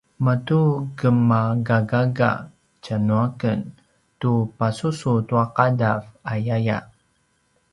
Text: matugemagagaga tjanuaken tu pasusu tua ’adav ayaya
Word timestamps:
matugemagagaga 0.25 2.31
tjanuaken 2.83 3.59
tu 4.19 4.31
pasusu 4.57 5.11
tua 5.27 5.43
’adav 5.65 6.01
ayaya 6.33 6.77